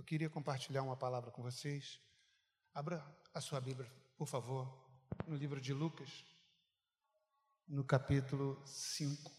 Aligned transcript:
Eu 0.00 0.04
queria 0.04 0.30
compartilhar 0.30 0.82
uma 0.82 0.96
palavra 0.96 1.30
com 1.30 1.42
vocês. 1.42 2.00
Abra 2.72 3.04
a 3.34 3.40
sua 3.42 3.60
Bíblia, 3.60 3.86
por 4.16 4.26
favor, 4.26 4.66
no 5.26 5.36
livro 5.36 5.60
de 5.60 5.74
Lucas, 5.74 6.24
no 7.68 7.84
capítulo 7.84 8.66
5. 8.66 9.30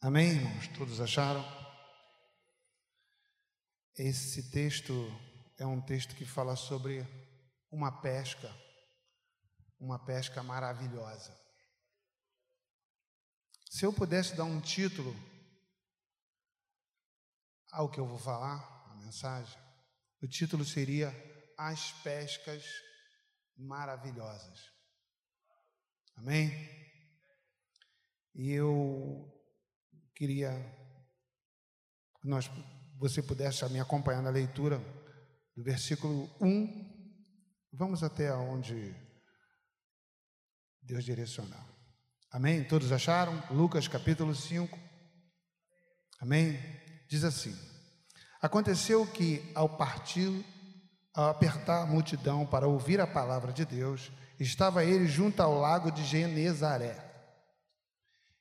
Amém, 0.00 0.30
irmãos? 0.30 0.68
Todos 0.78 0.98
acharam? 0.98 1.44
Esse 3.94 4.50
texto 4.50 4.94
é 5.58 5.66
um 5.66 5.82
texto 5.82 6.16
que 6.16 6.24
fala 6.24 6.56
sobre 6.56 7.06
uma 7.70 8.00
pesca, 8.00 8.50
uma 9.78 9.98
pesca 9.98 10.42
maravilhosa. 10.42 11.45
Se 13.76 13.84
eu 13.84 13.92
pudesse 13.92 14.34
dar 14.34 14.44
um 14.44 14.58
título 14.58 15.14
ao 17.70 17.90
que 17.90 18.00
eu 18.00 18.06
vou 18.06 18.16
falar, 18.16 18.56
a 18.90 18.94
mensagem, 18.94 19.54
o 20.22 20.26
título 20.26 20.64
seria 20.64 21.12
As 21.58 21.92
Pescas 22.02 22.64
Maravilhosas. 23.54 24.72
Amém? 26.14 26.50
E 28.34 28.50
eu 28.50 29.30
queria 30.14 30.52
que 32.22 32.28
nós, 32.28 32.46
você 32.98 33.22
pudesse 33.22 33.62
me 33.68 33.78
acompanhar 33.78 34.22
na 34.22 34.30
leitura 34.30 34.78
do 35.54 35.62
versículo 35.62 36.34
1. 36.40 37.68
Vamos 37.74 38.02
até 38.02 38.32
onde 38.32 38.96
Deus 40.80 41.04
direcionar. 41.04 41.75
Amém? 42.30 42.64
Todos 42.64 42.92
acharam? 42.92 43.42
Lucas 43.50 43.86
capítulo 43.88 44.34
5. 44.34 44.78
Amém? 46.20 46.58
Diz 47.08 47.24
assim: 47.24 47.56
Aconteceu 48.42 49.06
que 49.06 49.50
ao 49.54 49.68
partir, 49.68 50.44
ao 51.14 51.30
apertar 51.30 51.82
a 51.82 51.86
multidão 51.86 52.44
para 52.44 52.66
ouvir 52.66 53.00
a 53.00 53.06
palavra 53.06 53.52
de 53.52 53.64
Deus, 53.64 54.10
estava 54.38 54.84
ele 54.84 55.06
junto 55.06 55.40
ao 55.40 55.58
lago 55.58 55.90
de 55.90 56.04
Genezaré 56.04 57.06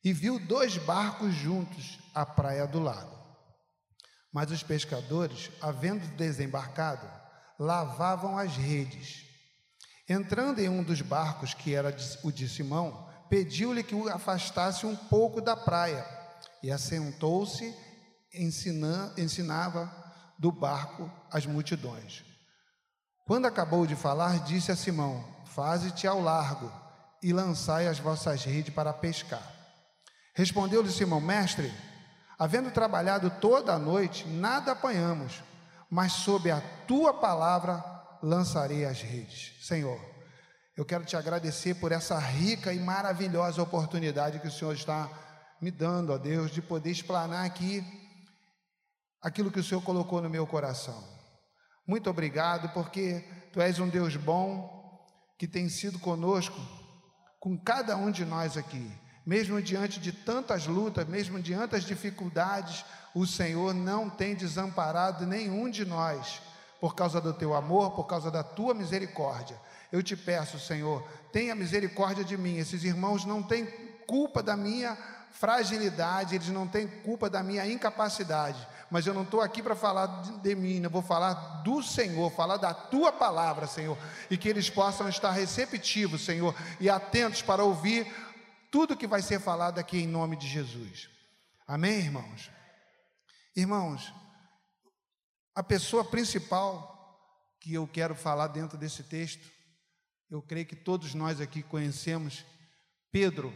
e 0.04 0.14
viu 0.14 0.40
dois 0.40 0.78
barcos 0.78 1.34
juntos 1.34 2.00
à 2.14 2.26
praia 2.26 2.68
do 2.68 2.80
lago. 2.80 3.16
Mas 4.32 4.52
os 4.52 4.62
pescadores, 4.62 5.50
havendo 5.62 6.06
desembarcado, 6.16 7.10
lavavam 7.58 8.38
as 8.38 8.56
redes. 8.56 9.24
Entrando 10.08 10.60
em 10.60 10.70
um 10.70 10.84
dos 10.84 11.02
barcos, 11.02 11.54
que 11.54 11.74
era 11.74 11.96
o 12.24 12.32
de 12.32 12.48
Simão, 12.48 13.10
pediu-lhe 13.30 13.84
que 13.84 13.96
o 13.96 14.10
afastasse 14.10 14.86
um 14.86 14.96
pouco 14.96 15.42
da 15.42 15.56
praia, 15.56 16.06
e 16.62 16.72
assentou-se, 16.72 17.76
ensinava 19.18 19.92
do 20.38 20.52
barco 20.52 21.10
as 21.32 21.46
multidões. 21.46 22.24
Quando 23.26 23.46
acabou 23.46 23.88
de 23.88 23.96
falar, 23.96 24.44
disse 24.44 24.72
a 24.72 24.76
Simão: 24.76 25.24
Faze-te 25.46 26.06
ao 26.08 26.22
largo 26.22 26.72
e 27.22 27.34
lançai 27.34 27.88
as 27.88 28.00
vossas 28.00 28.44
redes 28.44 28.74
para 28.74 28.94
pescar. 28.94 29.44
Respondeu-lhe 30.34 30.92
Simão: 30.92 31.22
Mestre, 31.22 31.74
havendo 32.38 32.72
trabalhado 32.72 33.30
toda 33.42 33.74
a 33.74 33.80
noite, 33.80 34.28
nada 34.28 34.74
apanhamos, 34.74 35.42
mas 35.90 36.12
sob 36.12 36.52
a 36.52 36.62
tua 36.88 37.14
palavra 37.14 37.84
lançarei 38.22 38.86
as 38.86 39.02
redes. 39.02 39.66
Senhor, 39.66 40.00
eu 40.76 40.86
quero 40.86 41.06
te 41.06 41.16
agradecer 41.16 41.76
por 41.76 41.92
essa 41.92 42.18
rica 42.20 42.74
e 42.74 42.80
maravilhosa 42.80 43.62
oportunidade 43.62 44.40
que 44.40 44.48
o 44.48 44.52
Senhor 44.52 44.74
está 44.74 45.10
me 45.62 45.72
dando, 45.72 46.12
ó 46.12 46.18
Deus, 46.18 46.52
de 46.52 46.62
poder 46.62 46.92
explanar 46.92 47.46
aqui 47.46 47.84
aquilo 49.22 49.52
que 49.52 49.60
o 49.60 49.64
Senhor 49.64 49.82
colocou 49.82 50.22
no 50.22 50.30
meu 50.30 50.46
coração. 50.46 51.04
Muito 51.88 52.10
obrigado, 52.10 52.70
porque 52.74 53.24
tu 53.54 53.62
és 53.62 53.80
um 53.80 53.88
Deus 53.88 54.16
bom 54.16 55.06
que 55.38 55.48
tem 55.48 55.70
sido 55.70 56.00
conosco, 56.00 56.60
com 57.40 57.58
cada 57.58 57.96
um 57.96 58.12
de 58.12 58.26
nós 58.26 58.58
aqui 58.58 58.92
mesmo 59.26 59.60
diante 59.62 60.00
de 60.00 60.12
tantas 60.12 60.68
lutas, 60.68 61.08
mesmo 61.08 61.42
diante 61.42 61.72
das 61.72 61.84
dificuldades, 61.84 62.86
o 63.14 63.26
Senhor 63.26 63.74
não 63.74 64.10
tem 64.10 64.36
desamparado 64.36 65.26
nenhum 65.26 65.70
de 65.70 65.84
nós, 65.84 66.42
por 66.80 66.94
causa 66.94 67.20
do 67.20 67.34
teu 67.34 67.56
amor, 67.56 67.92
por 67.92 68.06
causa 68.06 68.30
da 68.30 68.44
tua 68.44 68.74
misericórdia. 68.74 69.60
Eu 69.96 70.04
te 70.04 70.14
peço, 70.18 70.60
Senhor, 70.60 71.08
tenha 71.32 71.56
misericórdia 71.56 72.22
de 72.22 72.36
mim. 72.36 72.58
Esses 72.58 72.84
irmãos 72.84 73.24
não 73.24 73.42
têm 73.42 73.66
culpa 74.06 74.44
da 74.44 74.58
minha 74.58 74.94
fragilidade, 75.32 76.36
eles 76.36 76.50
não 76.50 76.68
têm 76.68 76.86
culpa 76.86 77.30
da 77.30 77.42
minha 77.42 77.66
incapacidade. 77.66 78.68
Mas 78.92 79.08
eu 79.08 79.14
não 79.14 79.24
estou 79.24 79.40
aqui 79.40 79.64
para 79.64 79.74
falar 79.74 80.08
de, 80.42 80.54
mim, 80.54 80.84
eu 80.84 80.90
vou 80.90 81.02
falar 81.02 81.62
do 81.64 81.82
Senhor, 81.82 82.30
falar 82.30 82.58
da 82.58 82.74
tua 82.74 83.14
palavra, 83.14 83.68
Senhor, 83.68 83.98
e 84.30 84.36
que 84.36 84.50
eles 84.50 84.70
possam 84.70 85.08
estar 85.08 85.32
receptivos, 85.32 86.26
Senhor, 86.26 86.54
e 86.78 86.90
atentos 86.90 87.42
para 87.42 87.64
ouvir 87.64 88.06
tudo 88.70 88.98
que 88.98 89.08
vai 89.08 89.22
ser 89.22 89.40
falado 89.40 89.80
aqui 89.80 90.00
em 90.00 90.08
nome 90.08 90.36
de 90.36 90.46
Jesus. 90.46 91.10
Amém, 91.66 92.00
irmãos? 92.00 92.52
Irmãos, 93.56 94.14
a 95.56 95.64
pessoa 95.64 96.04
principal 96.04 96.94
que 97.62 97.74
eu 97.74 97.88
quero 97.88 98.14
falar 98.14 98.48
dentro 98.48 98.78
desse 98.78 99.02
texto, 99.02 99.55
eu 100.30 100.42
creio 100.42 100.66
que 100.66 100.76
todos 100.76 101.14
nós 101.14 101.40
aqui 101.40 101.62
conhecemos, 101.62 102.46
Pedro. 103.12 103.54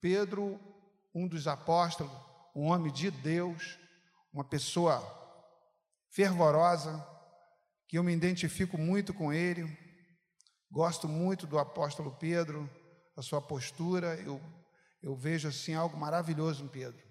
Pedro, 0.00 0.58
um 1.14 1.26
dos 1.28 1.46
apóstolos, 1.46 2.12
um 2.54 2.66
homem 2.66 2.92
de 2.92 3.10
Deus, 3.10 3.78
uma 4.32 4.44
pessoa 4.44 5.00
fervorosa, 6.10 7.04
que 7.88 7.98
eu 7.98 8.02
me 8.02 8.12
identifico 8.12 8.78
muito 8.78 9.12
com 9.12 9.32
ele, 9.32 9.66
gosto 10.70 11.08
muito 11.08 11.46
do 11.46 11.58
apóstolo 11.58 12.16
Pedro 12.18 12.68
a 13.16 13.22
sua 13.22 13.40
postura, 13.40 14.14
eu, 14.16 14.40
eu 15.02 15.14
vejo 15.14 15.48
assim 15.48 15.74
algo 15.74 15.96
maravilhoso 15.96 16.64
em 16.64 16.68
Pedro. 16.68 17.02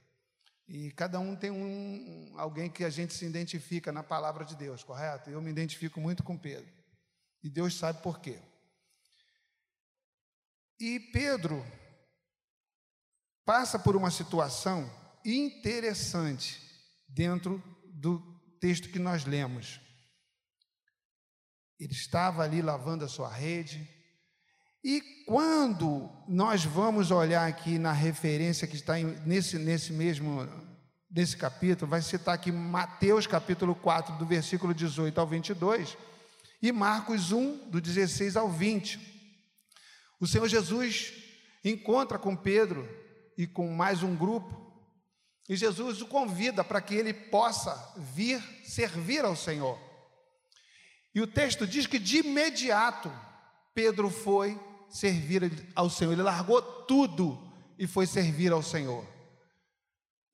E 0.68 0.92
cada 0.92 1.20
um 1.20 1.36
tem 1.36 1.52
um, 1.52 2.34
alguém 2.38 2.70
que 2.70 2.84
a 2.84 2.90
gente 2.90 3.14
se 3.14 3.26
identifica 3.26 3.92
na 3.92 4.02
palavra 4.02 4.46
de 4.46 4.56
Deus, 4.56 4.84
correto? 4.84 5.30
Eu 5.30 5.42
me 5.42 5.52
identifico 5.52 6.00
muito 6.00 6.24
com 6.24 6.38
Pedro. 6.38 6.72
E 7.44 7.50
Deus 7.50 7.76
sabe 7.76 8.02
por 8.02 8.20
quê. 8.20 8.40
E 10.82 11.00
Pedro 11.00 11.64
passa 13.46 13.78
por 13.78 13.96
uma 13.96 14.10
situação 14.10 14.92
interessante 15.24 16.60
dentro 17.08 17.62
do 17.94 18.20
texto 18.60 18.90
que 18.90 18.98
nós 18.98 19.24
lemos. 19.24 19.80
Ele 21.80 21.94
estava 21.94 22.42
ali 22.42 22.64
lavando 22.64 23.06
a 23.06 23.08
sua 23.08 23.32
rede, 23.32 23.88
e 24.84 25.02
quando 25.28 26.10
nós 26.28 26.66
vamos 26.66 27.12
olhar 27.12 27.48
aqui 27.48 27.78
na 27.78 27.92
referência 27.92 28.68
que 28.68 28.76
está 28.76 28.96
nesse, 28.98 29.60
nesse 29.60 29.94
mesmo 29.94 30.50
nesse 31.12 31.38
capítulo, 31.38 31.92
vai 31.92 32.02
citar 32.02 32.34
aqui 32.34 32.52
Mateus 32.52 33.28
capítulo 33.28 33.76
4, 33.76 34.18
do 34.18 34.26
versículo 34.26 34.74
18 34.74 35.20
ao 35.20 35.28
22, 35.28 35.96
e 36.60 36.72
Marcos 36.72 37.32
1, 37.32 37.70
do 37.70 37.80
16 37.80 38.36
ao 38.36 38.50
20. 38.50 39.11
O 40.22 40.28
Senhor 40.28 40.48
Jesus 40.48 41.14
encontra 41.66 42.20
com 42.20 42.36
Pedro 42.36 42.88
e 43.36 43.48
com 43.48 43.74
mais 43.74 44.04
um 44.04 44.16
grupo, 44.16 44.72
e 45.50 45.56
Jesus 45.56 46.00
o 46.00 46.06
convida 46.06 46.64
para 46.64 46.80
que 46.80 46.94
ele 46.94 47.12
possa 47.12 47.92
vir 47.98 48.40
servir 48.64 49.26
ao 49.26 49.36
Senhor. 49.36 49.80
E 51.14 51.20
o 51.20 51.28
texto 51.28 51.66
diz 51.66 51.88
que 51.88 51.98
de 51.98 52.20
imediato 52.20 53.12
Pedro 53.74 54.12
foi 54.12 54.58
servir 54.90 55.72
ao 55.76 55.90
Senhor. 55.90 56.12
Ele 56.12 56.22
largou 56.22 56.62
tudo 56.62 57.52
e 57.78 57.88
foi 57.88 58.06
servir 58.06 58.52
ao 58.52 58.62
Senhor. 58.62 59.06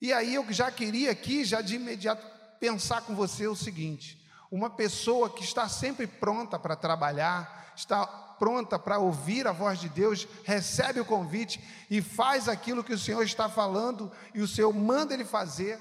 E 0.02 0.12
aí 0.12 0.34
eu 0.34 0.52
já 0.52 0.70
queria 0.70 1.10
aqui, 1.10 1.44
já 1.44 1.62
de 1.62 1.76
imediato, 1.76 2.24
pensar 2.60 3.00
com 3.00 3.14
você 3.14 3.48
o 3.48 3.56
seguinte: 3.56 4.22
uma 4.52 4.68
pessoa 4.68 5.30
que 5.30 5.42
está 5.42 5.66
sempre 5.66 6.06
pronta 6.06 6.58
para 6.58 6.76
trabalhar, 6.76 7.72
está 7.74 8.27
pronta 8.38 8.78
para 8.78 8.98
ouvir 8.98 9.46
a 9.46 9.52
voz 9.52 9.78
de 9.78 9.88
Deus, 9.88 10.26
recebe 10.44 11.00
o 11.00 11.04
convite 11.04 11.60
e 11.90 12.00
faz 12.00 12.48
aquilo 12.48 12.84
que 12.84 12.92
o 12.92 12.98
Senhor 12.98 13.22
está 13.22 13.48
falando 13.48 14.10
e 14.34 14.40
o 14.40 14.48
Senhor 14.48 14.72
manda 14.72 15.14
ele 15.14 15.24
fazer. 15.24 15.80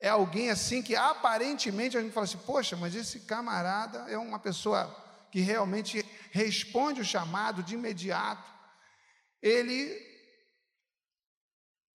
É 0.00 0.08
alguém 0.08 0.50
assim 0.50 0.82
que 0.82 0.96
aparentemente 0.96 1.96
a 1.96 2.00
gente 2.00 2.12
fala 2.12 2.24
assim: 2.24 2.38
poxa, 2.38 2.76
mas 2.76 2.94
esse 2.94 3.20
camarada 3.20 4.10
é 4.10 4.16
uma 4.16 4.38
pessoa 4.38 4.96
que 5.30 5.40
realmente 5.40 6.04
responde 6.30 7.00
o 7.00 7.04
chamado 7.04 7.62
de 7.62 7.74
imediato, 7.74 8.50
ele 9.42 10.08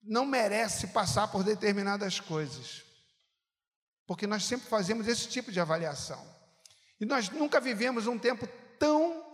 não 0.01 0.25
merece 0.25 0.87
passar 0.87 1.27
por 1.27 1.43
determinadas 1.43 2.19
coisas. 2.19 2.83
Porque 4.05 4.27
nós 4.27 4.45
sempre 4.45 4.67
fazemos 4.67 5.07
esse 5.07 5.27
tipo 5.27 5.51
de 5.51 5.59
avaliação. 5.59 6.23
E 6.99 7.05
nós 7.05 7.29
nunca 7.29 7.59
vivemos 7.59 8.07
um 8.07 8.17
tempo 8.17 8.47
tão 8.79 9.24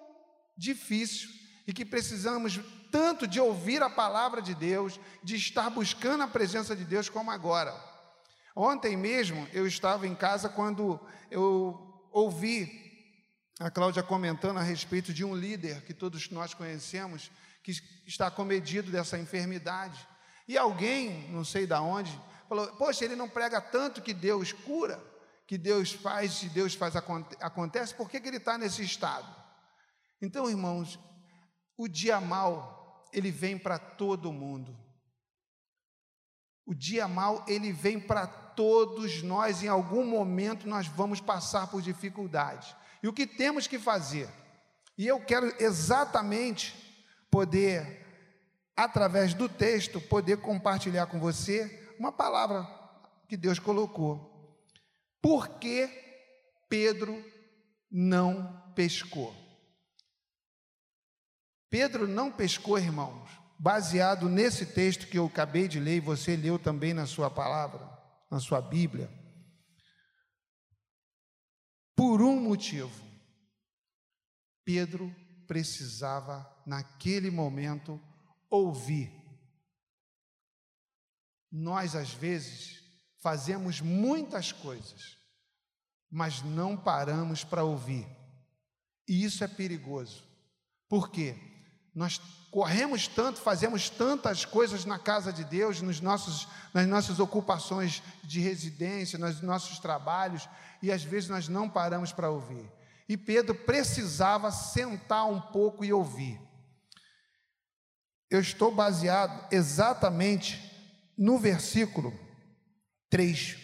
difícil 0.57 1.29
e 1.65 1.73
que 1.73 1.85
precisamos 1.85 2.59
tanto 2.91 3.27
de 3.27 3.39
ouvir 3.39 3.81
a 3.81 3.89
palavra 3.89 4.41
de 4.41 4.53
Deus, 4.53 4.99
de 5.23 5.35
estar 5.35 5.69
buscando 5.69 6.23
a 6.23 6.27
presença 6.27 6.75
de 6.75 6.83
Deus 6.83 7.09
como 7.09 7.31
agora. 7.31 7.73
Ontem 8.55 8.97
mesmo 8.97 9.47
eu 9.53 9.65
estava 9.65 10.05
em 10.05 10.13
casa 10.13 10.49
quando 10.49 10.99
eu 11.29 12.07
ouvi 12.11 12.79
a 13.59 13.69
Cláudia 13.69 14.03
comentando 14.03 14.57
a 14.57 14.63
respeito 14.63 15.13
de 15.13 15.23
um 15.23 15.35
líder 15.35 15.83
que 15.83 15.93
todos 15.93 16.29
nós 16.29 16.53
conhecemos, 16.53 17.31
que 17.63 17.71
está 18.05 18.29
comedido 18.29 18.91
dessa 18.91 19.17
enfermidade. 19.17 20.05
E 20.47 20.57
alguém, 20.57 21.29
não 21.31 21.45
sei 21.45 21.65
de 21.65 21.75
onde, 21.75 22.11
falou: 22.49 22.67
Poxa, 22.75 23.05
ele 23.05 23.15
não 23.15 23.29
prega 23.29 23.61
tanto 23.61 24.01
que 24.01 24.13
Deus 24.13 24.51
cura, 24.51 25.01
que 25.47 25.57
Deus 25.57 25.91
faz, 25.93 26.39
que 26.39 26.49
Deus 26.49 26.73
faz 26.73 26.95
acontece, 26.95 27.93
por 27.93 28.09
que, 28.09 28.19
que 28.19 28.27
ele 28.27 28.37
está 28.37 28.57
nesse 28.57 28.83
estado? 28.83 29.40
Então, 30.21 30.49
irmãos, 30.49 30.99
o 31.75 31.87
dia 31.87 32.21
mal, 32.21 33.07
ele 33.11 33.31
vem 33.31 33.57
para 33.57 33.79
todo 33.79 34.31
mundo. 34.31 34.77
O 36.65 36.75
dia 36.75 37.07
mal, 37.07 37.43
ele 37.47 37.71
vem 37.71 37.99
para 37.99 38.27
todos 38.27 39.23
nós, 39.23 39.63
em 39.63 39.67
algum 39.67 40.05
momento 40.05 40.67
nós 40.67 40.87
vamos 40.87 41.19
passar 41.19 41.67
por 41.67 41.81
dificuldades. 41.81 42.75
E 43.01 43.07
o 43.07 43.13
que 43.13 43.25
temos 43.25 43.65
que 43.65 43.79
fazer? 43.79 44.29
E 44.97 45.07
eu 45.07 45.19
quero 45.19 45.51
exatamente 45.59 46.75
poder, 47.31 48.05
através 48.75 49.33
do 49.33 49.49
texto, 49.49 49.99
poder 49.99 50.37
compartilhar 50.37 51.07
com 51.07 51.19
você 51.19 51.93
uma 51.97 52.11
palavra 52.11 52.67
que 53.27 53.35
Deus 53.35 53.57
colocou. 53.57 54.29
Por 55.21 55.59
que 55.59 55.89
Pedro 56.69 57.23
não 57.89 58.71
pescou? 58.75 59.33
Pedro 61.71 62.07
não 62.07 62.31
pescou, 62.31 62.77
irmãos, 62.77 63.27
baseado 63.57 64.29
nesse 64.29 64.67
texto 64.67 65.07
que 65.07 65.17
eu 65.17 65.25
acabei 65.25 65.67
de 65.67 65.79
ler 65.79 65.97
e 65.97 66.01
você 66.01 66.35
leu 66.35 66.59
também 66.59 66.93
na 66.93 67.07
sua 67.07 67.31
palavra, 67.31 67.89
na 68.29 68.39
sua 68.39 68.61
Bíblia 68.61 69.09
por 72.01 72.19
um 72.19 72.41
motivo. 72.41 73.05
Pedro 74.65 75.15
precisava, 75.45 76.51
naquele 76.65 77.29
momento, 77.29 78.01
ouvir. 78.49 79.13
Nós, 81.51 81.95
às 81.95 82.11
vezes, 82.11 82.81
fazemos 83.21 83.81
muitas 83.81 84.51
coisas, 84.51 85.15
mas 86.09 86.41
não 86.41 86.75
paramos 86.75 87.43
para 87.43 87.63
ouvir. 87.63 88.07
E 89.07 89.23
isso 89.23 89.43
é 89.43 89.47
perigoso. 89.47 90.27
Por 90.89 91.11
quê? 91.11 91.35
Nós 91.93 92.19
corremos 92.49 93.07
tanto, 93.07 93.39
fazemos 93.41 93.89
tantas 93.89 94.45
coisas 94.45 94.85
na 94.85 94.97
casa 94.97 95.31
de 95.31 95.43
Deus, 95.43 95.81
nos 95.81 95.99
nossos, 95.99 96.47
nas 96.73 96.87
nossas 96.87 97.19
ocupações 97.19 98.01
de 98.23 98.39
residência, 98.39 99.19
nos 99.19 99.41
nossos 99.41 99.79
trabalhos, 99.79 100.47
e 100.81 100.91
às 100.91 101.03
vezes 101.03 101.29
nós 101.29 101.47
não 101.47 101.69
paramos 101.69 102.11
para 102.11 102.29
ouvir. 102.29 102.69
E 103.07 103.17
Pedro 103.17 103.53
precisava 103.53 104.51
sentar 104.51 105.25
um 105.25 105.39
pouco 105.39 105.83
e 105.83 105.91
ouvir. 105.91 106.39
Eu 108.29 108.39
estou 108.39 108.73
baseado 108.73 109.51
exatamente 109.51 110.71
no 111.17 111.37
versículo 111.37 112.17
3. 113.09 113.57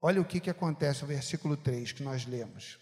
Olha 0.00 0.20
o 0.20 0.24
que, 0.24 0.40
que 0.40 0.50
acontece 0.50 1.00
no 1.02 1.08
versículo 1.08 1.56
3 1.56 1.92
que 1.92 2.02
nós 2.02 2.26
lemos. 2.26 2.78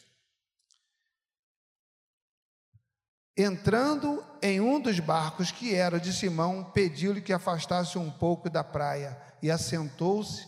Entrando 3.42 4.22
em 4.42 4.60
um 4.60 4.78
dos 4.78 5.00
barcos 5.00 5.50
que 5.50 5.74
era 5.74 5.98
de 5.98 6.12
Simão, 6.12 6.62
pediu-lhe 6.62 7.22
que 7.22 7.32
afastasse 7.32 7.96
um 7.96 8.10
pouco 8.10 8.50
da 8.50 8.62
praia 8.62 9.18
e 9.42 9.50
assentou-se 9.50 10.46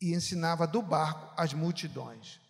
e 0.00 0.14
ensinava 0.14 0.64
do 0.64 0.80
barco 0.80 1.34
as 1.36 1.52
multidões. 1.52 2.40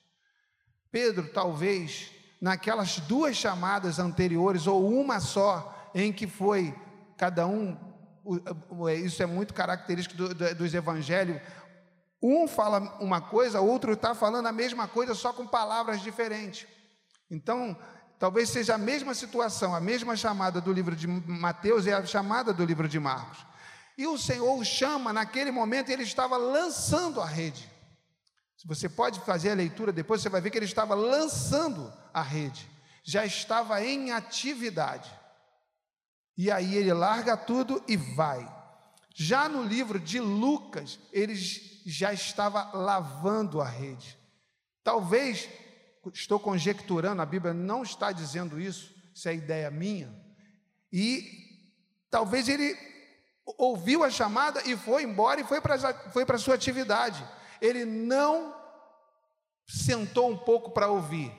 Pedro, 0.93 1.31
talvez, 1.33 2.11
naquelas 2.43 2.99
duas 3.01 3.37
chamadas 3.37 3.99
anteriores, 3.99 4.67
ou 4.67 4.87
uma 4.87 5.19
só, 5.19 5.91
em 5.95 6.13
que 6.13 6.27
foi 6.27 6.79
cada 7.17 7.47
um, 7.47 7.75
isso 9.03 9.23
é 9.23 9.27
muito 9.27 9.55
característico 9.55 10.15
do, 10.15 10.35
do, 10.35 10.55
dos 10.57 10.75
evangelhos, 10.75 11.41
um 12.23 12.47
fala 12.47 12.99
uma 13.01 13.23
coisa, 13.23 13.63
outro 13.63 13.95
está 13.95 14.15
falando 14.15 14.45
a 14.45 14.53
mesma 14.53 14.87
coisa, 14.87 15.15
só 15.15 15.33
com 15.33 15.47
palavras 15.47 16.03
diferentes. 16.03 16.67
Então, 17.31 17.75
talvez 18.25 18.49
seja 18.49 18.77
a 18.77 18.79
mesma 18.79 19.13
situação, 19.13 19.75
a 19.75 19.81
mesma 19.83 20.17
chamada 20.17 20.59
do 20.59 20.73
livro 20.73 20.97
de 20.97 21.07
Mateus 21.07 21.85
e 21.85 21.93
a 21.93 22.07
chamada 22.07 22.55
do 22.55 22.65
livro 22.65 22.89
de 22.89 22.99
Marcos. 22.99 23.45
E 23.99 24.07
o 24.07 24.17
Senhor 24.17 24.59
o 24.59 24.65
chama, 24.65 25.13
naquele 25.13 25.51
momento 25.51 25.91
ele 25.91 26.05
estava 26.05 26.39
lançando 26.39 27.21
a 27.21 27.27
rede. 27.27 27.71
Você 28.65 28.89
pode 28.89 29.21
fazer 29.21 29.51
a 29.51 29.55
leitura 29.55 29.93
depois, 29.93 30.23
você 30.23 30.31
vai 30.31 30.41
ver 30.41 30.49
que 30.49 30.57
ele 30.57 30.65
estava 30.65 30.95
lançando 30.95 31.93
a 32.15 32.23
rede, 32.23 32.67
já 33.03 33.27
estava 33.27 33.85
em 33.85 34.11
atividade. 34.11 35.13
E 36.35 36.51
aí 36.51 36.77
ele 36.77 36.95
larga 36.95 37.37
tudo 37.37 37.85
e 37.87 37.95
vai. 37.95 38.51
Já 39.15 39.51
no 39.51 39.63
livro 39.63 40.01
de 40.01 40.19
Lucas, 40.19 40.99
ele 41.13 41.35
já 41.85 42.11
estava 42.11 42.71
lavando 42.73 43.61
a 43.61 43.69
rede. 43.69 44.19
Talvez, 44.83 45.47
estou 46.13 46.39
conjecturando, 46.41 47.23
a 47.23 47.27
Bíblia 47.27 47.55
não 47.55 47.83
está 47.83 48.13
dizendo 48.13 48.61
isso, 48.61 48.95
isso 49.15 49.29
é 49.29 49.35
ideia 49.35 49.71
minha. 49.71 50.15
E 50.93 51.29
talvez 52.11 52.49
ele 52.49 52.77
ouviu 53.59 54.03
a 54.05 54.11
chamada 54.11 54.63
e 54.69 54.77
foi 54.77 55.03
embora 55.03 55.41
e 55.41 55.45
foi 55.45 55.61
para 55.61 55.79
foi 56.11 56.39
sua 56.39 56.55
atividade. 56.55 57.27
Ele 57.61 57.85
não 57.85 58.55
sentou 59.67 60.31
um 60.31 60.37
pouco 60.37 60.71
para 60.71 60.89
ouvir. 60.89 61.33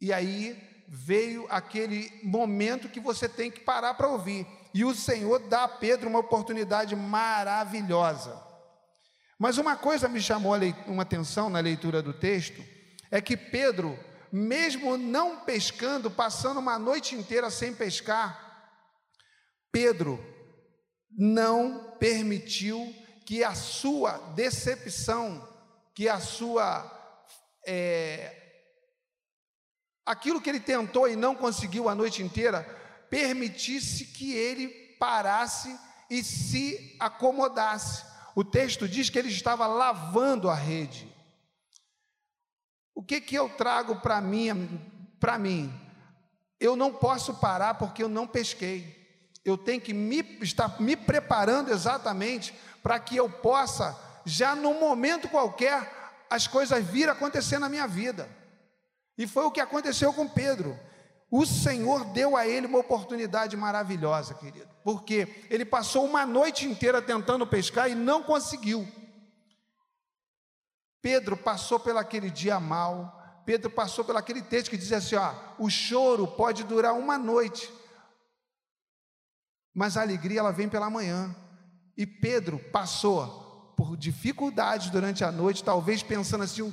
E 0.00 0.12
aí 0.12 0.60
veio 0.88 1.46
aquele 1.48 2.12
momento 2.22 2.88
que 2.88 3.00
você 3.00 3.28
tem 3.28 3.50
que 3.50 3.60
parar 3.60 3.94
para 3.94 4.08
ouvir. 4.08 4.46
E 4.74 4.84
o 4.84 4.94
Senhor 4.94 5.38
dá 5.38 5.64
a 5.64 5.68
Pedro 5.68 6.08
uma 6.08 6.18
oportunidade 6.18 6.96
maravilhosa. 6.96 8.42
Mas 9.38 9.58
uma 9.58 9.76
coisa 9.76 10.08
me 10.08 10.20
chamou 10.20 10.54
uma 10.86 11.02
atenção 11.02 11.50
na 11.50 11.60
leitura 11.60 12.02
do 12.02 12.12
texto, 12.12 12.62
é 13.12 13.20
que 13.20 13.36
Pedro, 13.36 13.98
mesmo 14.32 14.96
não 14.96 15.40
pescando, 15.40 16.10
passando 16.10 16.58
uma 16.58 16.78
noite 16.78 17.14
inteira 17.14 17.50
sem 17.50 17.74
pescar, 17.74 18.72
Pedro 19.70 20.18
não 21.10 21.92
permitiu 21.98 22.90
que 23.26 23.44
a 23.44 23.54
sua 23.54 24.16
decepção, 24.34 25.46
que 25.94 26.08
a 26.08 26.18
sua. 26.18 26.90
É, 27.66 28.34
aquilo 30.06 30.40
que 30.40 30.48
ele 30.48 30.58
tentou 30.58 31.06
e 31.06 31.14
não 31.14 31.34
conseguiu 31.34 31.90
a 31.90 31.94
noite 31.94 32.22
inteira, 32.22 32.62
permitisse 33.10 34.06
que 34.06 34.34
ele 34.34 34.68
parasse 34.98 35.78
e 36.08 36.24
se 36.24 36.96
acomodasse. 36.98 38.04
O 38.34 38.42
texto 38.42 38.88
diz 38.88 39.10
que 39.10 39.18
ele 39.18 39.28
estava 39.28 39.66
lavando 39.66 40.48
a 40.48 40.54
rede. 40.54 41.11
O 42.94 43.02
que 43.02 43.20
que 43.20 43.34
eu 43.34 43.48
trago 43.48 43.96
para 43.96 44.20
mim? 44.20 44.80
Para 45.18 45.38
mim, 45.38 45.72
eu 46.58 46.74
não 46.74 46.92
posso 46.92 47.34
parar 47.34 47.74
porque 47.74 48.02
eu 48.02 48.08
não 48.08 48.26
pesquei 48.26 49.02
eu 49.44 49.58
tenho 49.58 49.80
que 49.80 49.92
me, 49.92 50.20
estar 50.40 50.80
me 50.80 50.96
preparando 50.96 51.70
exatamente 51.70 52.54
para 52.82 52.98
que 52.98 53.16
eu 53.16 53.28
possa, 53.28 53.96
já 54.24 54.54
num 54.54 54.78
momento 54.78 55.28
qualquer, 55.28 55.90
as 56.30 56.46
coisas 56.46 56.84
vir 56.84 57.08
acontecer 57.08 57.58
na 57.58 57.68
minha 57.68 57.86
vida. 57.86 58.28
E 59.18 59.26
foi 59.26 59.44
o 59.44 59.50
que 59.50 59.60
aconteceu 59.60 60.12
com 60.12 60.28
Pedro. 60.28 60.78
O 61.30 61.44
Senhor 61.44 62.04
deu 62.06 62.36
a 62.36 62.46
ele 62.46 62.66
uma 62.66 62.78
oportunidade 62.78 63.56
maravilhosa, 63.56 64.34
querido, 64.34 64.68
porque 64.84 65.46
ele 65.50 65.64
passou 65.64 66.04
uma 66.04 66.24
noite 66.24 66.66
inteira 66.66 67.02
tentando 67.02 67.46
pescar 67.46 67.90
e 67.90 67.94
não 67.94 68.22
conseguiu. 68.22 68.86
Pedro 71.02 71.36
passou 71.36 71.80
pelaquele 71.80 72.30
dia 72.30 72.60
mal, 72.60 73.42
Pedro 73.44 73.68
passou 73.68 74.04
pelaquele 74.04 74.40
texto 74.40 74.70
que 74.70 74.78
diz 74.78 74.92
assim: 74.92 75.16
ó, 75.16 75.34
o 75.58 75.68
choro 75.68 76.28
pode 76.28 76.62
durar 76.62 76.94
uma 76.94 77.18
noite, 77.18 77.70
mas 79.74 79.96
a 79.96 80.02
alegria 80.02 80.38
ela 80.38 80.52
vem 80.52 80.68
pela 80.68 80.88
manhã. 80.88 81.34
E 81.96 82.06
Pedro 82.06 82.58
passou 82.58 83.74
por 83.76 83.96
dificuldades 83.96 84.90
durante 84.90 85.24
a 85.24 85.32
noite, 85.32 85.64
talvez 85.64 86.02
pensando 86.02 86.44
assim, 86.44 86.72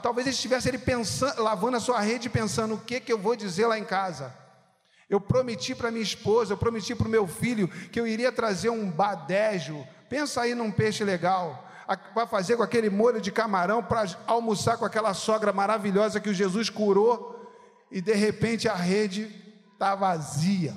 talvez 0.00 0.26
ele 0.26 0.36
estivesse 0.36 0.68
ele 0.68 0.78
pensando, 0.78 1.42
lavando 1.42 1.76
a 1.76 1.80
sua 1.80 2.00
rede 2.00 2.30
pensando 2.30 2.74
o 2.74 2.80
que 2.80 3.00
que 3.00 3.12
eu 3.12 3.18
vou 3.18 3.34
dizer 3.34 3.66
lá 3.66 3.78
em 3.78 3.84
casa. 3.84 4.32
Eu 5.10 5.20
prometi 5.20 5.74
para 5.74 5.90
minha 5.90 6.02
esposa, 6.02 6.52
eu 6.52 6.56
prometi 6.56 6.94
para 6.94 7.08
o 7.08 7.10
meu 7.10 7.26
filho 7.26 7.68
que 7.68 8.00
eu 8.00 8.06
iria 8.06 8.32
trazer 8.32 8.70
um 8.70 8.90
badejo. 8.90 9.86
Pensa 10.08 10.42
aí 10.42 10.54
num 10.54 10.70
peixe 10.70 11.04
legal, 11.04 11.68
para 11.86 12.26
fazer 12.26 12.56
com 12.56 12.62
aquele 12.62 12.88
molho 12.88 13.20
de 13.20 13.30
camarão 13.30 13.82
para 13.82 14.04
almoçar 14.26 14.76
com 14.76 14.84
aquela 14.84 15.12
sogra 15.12 15.52
maravilhosa 15.52 16.20
que 16.20 16.30
o 16.30 16.34
Jesus 16.34 16.70
curou. 16.70 17.32
e 17.90 18.00
de 18.00 18.14
repente 18.14 18.68
a 18.68 18.74
rede 18.74 19.30
está 19.72 19.94
vazia. 19.94 20.74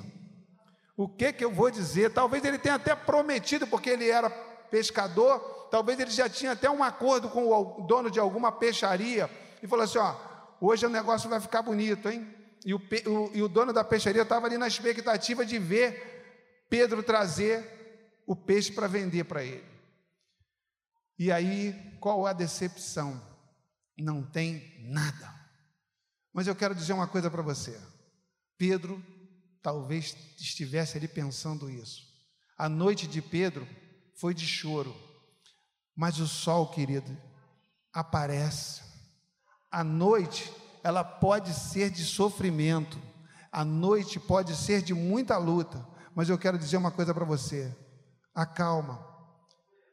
O 0.96 1.08
que 1.08 1.32
que 1.32 1.44
eu 1.44 1.50
vou 1.50 1.70
dizer? 1.70 2.12
Talvez 2.12 2.44
ele 2.44 2.58
tenha 2.58 2.74
até 2.74 2.94
prometido, 2.94 3.66
porque 3.66 3.90
ele 3.90 4.08
era 4.08 4.28
pescador, 4.70 5.38
talvez 5.70 5.98
ele 5.98 6.10
já 6.10 6.28
tinha 6.28 6.52
até 6.52 6.68
um 6.68 6.82
acordo 6.82 7.28
com 7.28 7.48
o 7.48 7.82
dono 7.86 8.10
de 8.10 8.18
alguma 8.18 8.52
peixaria 8.52 9.30
e 9.62 9.66
falou 9.66 9.84
assim: 9.84 9.98
ó, 9.98 10.14
hoje 10.60 10.86
o 10.86 10.90
negócio 10.90 11.30
vai 11.30 11.40
ficar 11.40 11.62
bonito, 11.62 12.08
hein? 12.08 12.26
E 12.64 12.74
o, 12.74 12.78
o, 12.78 13.30
e 13.32 13.42
o 13.42 13.48
dono 13.48 13.72
da 13.72 13.84
peixaria 13.84 14.22
estava 14.22 14.46
ali 14.46 14.58
na 14.58 14.66
expectativa 14.66 15.46
de 15.46 15.58
ver 15.58 16.64
Pedro 16.68 17.02
trazer 17.02 18.20
o 18.26 18.34
peixe 18.34 18.72
para 18.72 18.86
vender 18.86 19.24
para 19.24 19.42
ele. 19.42 19.67
E 21.18 21.32
aí, 21.32 21.72
qual 22.00 22.26
a 22.26 22.32
decepção? 22.32 23.20
Não 23.98 24.22
tem 24.22 24.62
nada. 24.90 25.34
Mas 26.32 26.46
eu 26.46 26.54
quero 26.54 26.74
dizer 26.74 26.92
uma 26.92 27.08
coisa 27.08 27.28
para 27.28 27.42
você. 27.42 27.80
Pedro 28.56 29.02
talvez 29.60 30.16
estivesse 30.38 30.96
ali 30.96 31.08
pensando 31.08 31.68
isso. 31.68 32.06
A 32.56 32.68
noite 32.68 33.06
de 33.06 33.20
Pedro 33.20 33.66
foi 34.16 34.34
de 34.34 34.46
choro, 34.46 34.94
mas 35.94 36.18
o 36.18 36.28
sol, 36.28 36.68
querido, 36.70 37.16
aparece. 37.92 38.82
A 39.70 39.82
noite, 39.82 40.52
ela 40.82 41.02
pode 41.02 41.52
ser 41.52 41.90
de 41.90 42.04
sofrimento, 42.04 43.00
a 43.50 43.64
noite 43.64 44.20
pode 44.20 44.54
ser 44.54 44.82
de 44.82 44.94
muita 44.94 45.36
luta, 45.36 45.86
mas 46.14 46.28
eu 46.28 46.38
quero 46.38 46.58
dizer 46.58 46.76
uma 46.76 46.90
coisa 46.90 47.12
para 47.12 47.24
você: 47.24 47.76
acalma, 48.34 49.07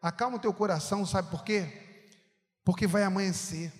acalma 0.07 0.37
o 0.37 0.39
teu 0.39 0.53
coração, 0.53 1.03
sabe 1.03 1.31
por 1.31 1.43
quê? 1.43 1.67
Porque 2.63 2.85
vai 2.85 3.03
amanhecer. 3.03 3.73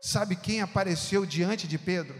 Sabe 0.00 0.36
quem 0.36 0.60
apareceu 0.60 1.26
diante 1.26 1.66
de 1.66 1.76
Pedro? 1.76 2.14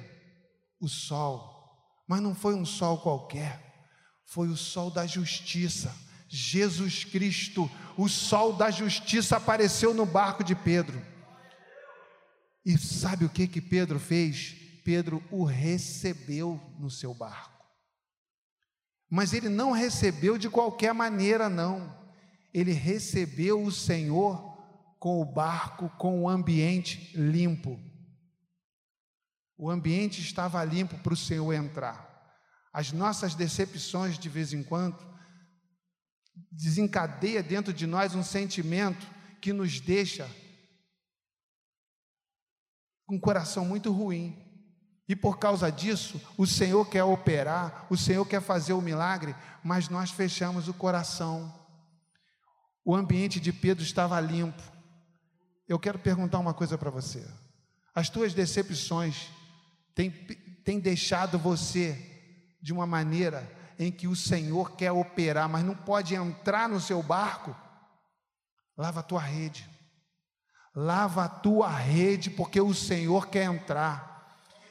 O 0.80 0.88
sol, 0.88 1.78
mas 2.08 2.20
não 2.20 2.34
foi 2.34 2.54
um 2.54 2.64
sol 2.66 2.98
qualquer, 3.00 3.86
foi 4.26 4.48
o 4.48 4.56
sol 4.56 4.90
da 4.90 5.06
justiça. 5.06 5.94
Jesus 6.28 7.04
Cristo, 7.04 7.70
o 7.96 8.08
sol 8.08 8.54
da 8.54 8.68
justiça 8.68 9.36
apareceu 9.36 9.94
no 9.94 10.04
barco 10.04 10.42
de 10.42 10.56
Pedro. 10.56 11.00
E 12.64 12.76
sabe 12.76 13.24
o 13.24 13.30
que 13.30 13.46
que 13.46 13.60
Pedro 13.60 14.00
fez? 14.00 14.56
Pedro 14.84 15.22
o 15.30 15.44
recebeu 15.44 16.60
no 16.80 16.90
seu 16.90 17.14
barco. 17.14 17.64
Mas 19.08 19.32
ele 19.32 19.48
não 19.48 19.70
recebeu 19.70 20.36
de 20.36 20.48
qualquer 20.48 20.92
maneira, 20.92 21.48
não. 21.48 22.01
Ele 22.52 22.72
recebeu 22.72 23.62
o 23.62 23.72
Senhor 23.72 24.52
com 24.98 25.20
o 25.20 25.24
barco, 25.24 25.88
com 25.98 26.22
o 26.22 26.28
ambiente 26.28 27.10
limpo. 27.16 27.78
O 29.58 29.70
ambiente 29.70 30.20
estava 30.20 30.64
limpo 30.64 30.98
para 30.98 31.12
o 31.12 31.16
Senhor 31.16 31.52
entrar. 31.52 32.10
As 32.72 32.92
nossas 32.92 33.34
decepções, 33.34 34.18
de 34.18 34.28
vez 34.28 34.52
em 34.52 34.62
quando, 34.62 35.04
desencadeia 36.50 37.42
dentro 37.42 37.72
de 37.72 37.86
nós 37.86 38.14
um 38.14 38.22
sentimento 38.22 39.06
que 39.40 39.52
nos 39.52 39.80
deixa 39.80 40.28
com 43.06 43.16
um 43.16 43.20
coração 43.20 43.64
muito 43.64 43.92
ruim. 43.92 44.38
E 45.08 45.16
por 45.16 45.38
causa 45.38 45.70
disso, 45.70 46.20
o 46.38 46.46
Senhor 46.46 46.88
quer 46.88 47.04
operar, 47.04 47.86
o 47.90 47.96
Senhor 47.96 48.24
quer 48.24 48.40
fazer 48.40 48.72
o 48.72 48.80
milagre, 48.80 49.34
mas 49.62 49.88
nós 49.88 50.10
fechamos 50.10 50.68
o 50.68 50.74
coração. 50.74 51.61
O 52.84 52.94
ambiente 52.94 53.38
de 53.38 53.52
Pedro 53.52 53.84
estava 53.84 54.20
limpo. 54.20 54.62
Eu 55.68 55.78
quero 55.78 55.98
perguntar 55.98 56.38
uma 56.38 56.52
coisa 56.52 56.76
para 56.76 56.90
você. 56.90 57.26
As 57.94 58.08
tuas 58.08 58.34
decepções 58.34 59.28
têm, 59.94 60.10
têm 60.64 60.80
deixado 60.80 61.38
você 61.38 62.10
de 62.60 62.72
uma 62.72 62.86
maneira 62.86 63.50
em 63.78 63.90
que 63.90 64.06
o 64.06 64.16
Senhor 64.16 64.72
quer 64.76 64.92
operar, 64.92 65.48
mas 65.48 65.64
não 65.64 65.74
pode 65.74 66.14
entrar 66.14 66.68
no 66.68 66.80
seu 66.80 67.02
barco? 67.02 67.54
Lava 68.76 69.00
a 69.00 69.02
tua 69.02 69.20
rede. 69.20 69.68
Lava 70.74 71.24
a 71.24 71.28
tua 71.28 71.68
rede, 71.68 72.30
porque 72.30 72.60
o 72.60 72.72
Senhor 72.72 73.28
quer 73.28 73.44
entrar. 73.44 74.12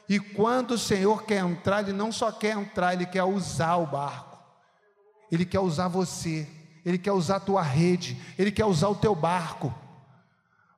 E 0.08 0.18
quando 0.18 0.72
o 0.72 0.78
Senhor 0.78 1.24
quer 1.24 1.38
entrar, 1.38 1.82
Ele 1.82 1.92
não 1.92 2.10
só 2.10 2.32
quer 2.32 2.56
entrar, 2.56 2.92
Ele 2.92 3.06
quer 3.06 3.22
usar 3.22 3.76
o 3.76 3.86
barco. 3.86 4.38
Ele 5.30 5.46
quer 5.46 5.60
usar 5.60 5.88
você. 5.88 6.48
Ele 6.84 6.98
quer 6.98 7.12
usar 7.12 7.36
a 7.36 7.40
tua 7.40 7.62
rede. 7.62 8.16
Ele 8.38 8.50
quer 8.50 8.64
usar 8.64 8.88
o 8.88 8.94
teu 8.94 9.14
barco. 9.14 9.74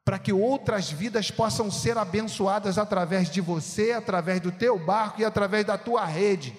Para 0.05 0.19
que 0.19 0.33
outras 0.33 0.91
vidas 0.91 1.31
possam 1.31 1.71
ser 1.71 1.97
abençoadas 1.97 2.77
através 2.77 3.31
de 3.31 3.41
você, 3.41 3.93
através 3.93 4.41
do 4.41 4.53
teu 4.53 4.79
barco 4.79 5.21
e 5.21 5.25
através 5.25 5.65
da 5.65 5.79
tua 5.79 6.05
rede. 6.05 6.55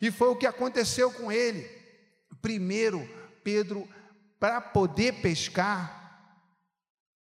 E 0.00 0.10
foi 0.10 0.28
o 0.28 0.36
que 0.36 0.46
aconteceu 0.46 1.10
com 1.10 1.32
ele. 1.32 1.66
Primeiro, 2.42 3.08
Pedro, 3.42 3.88
para 4.38 4.60
poder 4.60 5.14
pescar, 5.22 5.96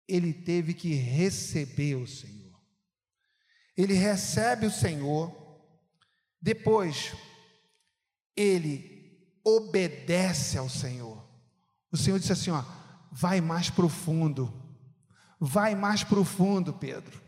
ele 0.08 0.34
teve 0.34 0.74
que 0.74 0.94
receber 0.94 1.96
o 1.96 2.06
Senhor. 2.06 2.60
Ele 3.78 3.94
recebe 3.94 4.66
o 4.68 4.72
Senhor, 4.72 5.34
depois, 6.42 7.14
ele 8.36 8.95
obedece 9.46 10.58
ao 10.58 10.68
Senhor. 10.68 11.24
O 11.92 11.98
Senhor 11.98 12.20
disse 12.20 12.34
assim: 12.34 12.50
ó, 12.50 12.64
vai 13.12 13.40
mais 13.40 13.70
profundo, 13.70 14.52
vai 15.40 15.76
mais 15.76 16.04
profundo, 16.04 16.74
Pedro. 16.74 17.22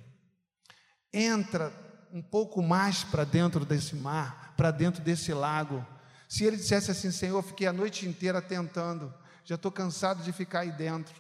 Entra 1.14 1.72
um 2.12 2.22
pouco 2.22 2.62
mais 2.62 3.04
para 3.04 3.24
dentro 3.24 3.64
desse 3.64 3.96
mar, 3.96 4.54
para 4.58 4.72
dentro 4.72 5.04
desse 5.04 5.34
lago. 5.34 5.86
Se 6.28 6.44
ele 6.44 6.58
dissesse 6.58 6.92
assim, 6.92 7.12
Senhor, 7.12 7.42
fiquei 7.44 7.68
a 7.68 7.74
noite 7.74 8.08
inteira 8.08 8.42
tentando, 8.42 9.14
já 9.46 9.56
estou 9.56 9.72
cansado 9.72 10.24
de 10.24 10.34
ficar 10.34 10.62
aí 10.62 10.72
dentro, 10.72 11.16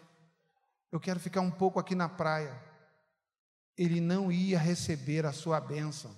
eu 0.91 0.99
quero 0.99 1.19
ficar 1.19 1.41
um 1.41 1.51
pouco 1.51 1.79
aqui 1.79 1.95
na 1.95 2.09
praia. 2.09 2.53
Ele 3.77 4.01
não 4.01 4.31
ia 4.31 4.57
receber 4.57 5.25
a 5.25 5.31
sua 5.31 5.59
bênção. 5.61 6.11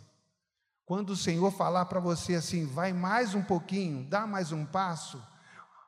Quando 0.90 1.12
o 1.12 1.16
Senhor 1.16 1.52
falar 1.52 1.86
para 1.86 2.00
você 2.00 2.34
assim, 2.34 2.66
vai 2.66 2.92
mais 2.92 3.36
um 3.36 3.44
pouquinho, 3.44 4.10
dá 4.10 4.26
mais 4.26 4.52
um 4.52 4.66
passo, 4.66 5.24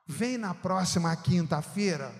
vem 0.06 0.38
na 0.38 0.54
próxima 0.54 1.16
quinta-feira. 1.16 2.14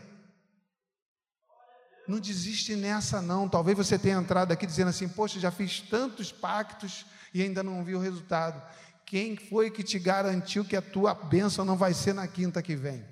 Não 2.09 2.19
desiste 2.19 2.75
nessa, 2.75 3.23
não. 3.23 3.49
Talvez 3.49 3.77
você 3.79 3.97
tenha 3.97 4.19
entrado 4.19 4.51
aqui 4.51 4.67
dizendo 4.67 4.89
assim: 4.89 5.09
Poxa, 5.09 5.39
já 5.39 5.53
fiz 5.53 5.81
tantos 5.81 6.33
pactos 6.33 7.07
e 7.33 7.41
ainda 7.41 7.62
não 7.62 7.85
vi 7.85 7.95
o 7.95 8.01
resultado. 8.01 8.61
Quem 9.07 9.37
foi 9.37 9.71
que 9.71 9.85
te 9.85 10.01
garantiu 10.01 10.65
que 10.65 10.75
a 10.75 10.83
tua 10.83 11.15
bênção 11.15 11.65
não 11.65 11.77
vai 11.77 11.95
ser 11.95 12.15
na 12.15 12.27
quinta 12.27 12.61
que 12.61 12.75
vem? 12.75 13.07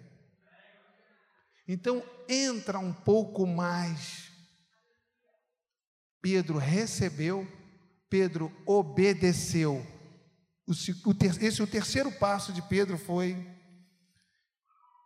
Então, 1.68 2.02
entra 2.28 2.80
um 2.80 2.92
pouco 2.92 3.46
mais. 3.46 4.32
Pedro 6.20 6.58
recebeu, 6.58 7.46
Pedro 8.10 8.52
obedeceu. 8.66 9.86
esse 11.40 11.62
o 11.62 11.66
terceiro 11.66 12.10
passo 12.10 12.52
de 12.52 12.60
Pedro 12.60 12.98
foi: 12.98 13.48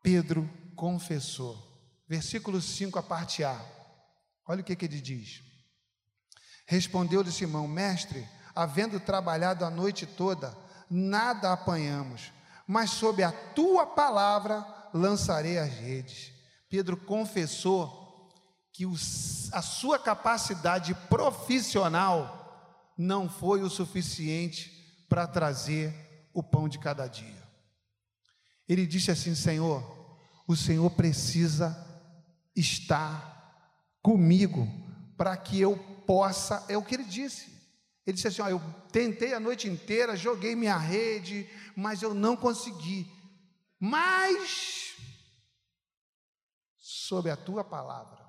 Pedro 0.03 0.51
confessou. 0.75 1.63
Versículo 2.09 2.61
5, 2.61 2.99
a 2.99 3.03
parte 3.03 3.45
A. 3.45 3.63
Olha 4.47 4.63
o 4.63 4.65
que, 4.65 4.75
que 4.75 4.87
ele 4.87 5.01
diz. 5.01 5.43
Respondeu-lhe 6.67 7.31
Simão, 7.31 7.69
mestre, 7.69 8.27
havendo 8.55 8.99
trabalhado 8.99 9.65
a 9.65 9.71
noite 9.71 10.07
toda, 10.07 10.57
nada 10.89 11.53
apanhamos, 11.53 12.33
mas 12.67 12.91
sob 12.91 13.23
a 13.23 13.33
tua 13.33 13.87
palavra 13.87 14.65
lançarei 14.93 15.59
as 15.59 15.71
redes. 15.71 16.33
Pedro 16.69 16.97
confessou 16.97 18.31
que 18.73 18.85
a 19.53 19.63
sua 19.63 19.99
capacidade 19.99 20.95
profissional 21.09 22.44
não 22.97 23.29
foi 23.29 23.63
o 23.63 23.71
suficiente 23.71 25.05
para 25.09 25.27
trazer 25.27 26.29
o 26.33 26.43
pão 26.43 26.69
de 26.69 26.79
cada 26.79 27.07
dia. 27.07 27.43
Ele 28.69 28.87
disse 28.87 29.11
assim: 29.11 29.35
Senhor, 29.35 29.83
o 30.47 30.57
Senhor 30.57 30.91
precisa 30.91 31.77
estar 32.55 33.35
comigo 34.03 34.69
para 35.17 35.37
que 35.37 35.61
eu 35.61 35.77
possa, 36.07 36.65
é 36.69 36.77
o 36.77 36.83
que 36.83 36.95
ele 36.95 37.05
disse. 37.05 37.53
Ele 38.07 38.15
disse 38.15 38.29
assim: 38.29 38.43
ó, 38.43 38.49
Eu 38.49 38.61
tentei 38.93 39.33
a 39.35 39.41
noite 39.41 39.69
inteira, 39.69 40.17
joguei 40.17 40.55
minha 40.55 40.77
rede, 40.77 41.49
mas 41.77 42.03
eu 42.03 42.15
não 42.15 42.37
consegui. 42.37 43.11
Mas, 43.79 44.95
sob 46.79 47.31
a 47.31 47.37
tua 47.37 47.65
palavra, 47.65 48.25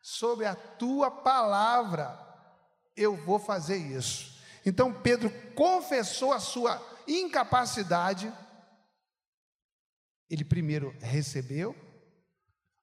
sob 0.00 0.44
a 0.44 0.54
tua 0.54 1.10
palavra, 1.10 2.26
eu 2.96 3.16
vou 3.24 3.38
fazer 3.38 3.76
isso. 3.76 4.40
Então 4.64 4.92
Pedro 4.92 5.30
confessou 5.54 6.32
a 6.32 6.40
sua 6.40 6.82
incapacidade. 7.06 8.32
Ele 10.28 10.44
primeiro 10.44 10.96
recebeu, 11.00 11.76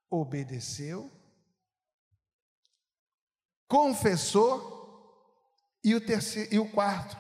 obedeceu, 0.10 1.12
confessou 3.68 4.72
E 5.84 5.94
o, 5.94 6.00
terceiro, 6.00 6.54
e 6.54 6.60
o 6.60 6.72
quarto, 6.72 7.18